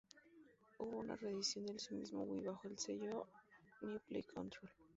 Hubo 0.79 0.97
una 0.97 1.15
reedición 1.15 1.67
del 1.67 1.77
mismo 1.91 2.21
para 2.21 2.31
Wii 2.31 2.41
bajo 2.43 2.67
el 2.67 2.79
sello 2.79 3.27
"New 3.83 3.99
Play 4.07 4.23
Control! 4.23 4.71